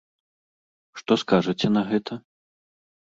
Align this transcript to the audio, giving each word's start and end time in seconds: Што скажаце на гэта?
Што 1.01 1.13
скажаце 1.25 1.67
на 1.77 1.83
гэта? 1.91 2.13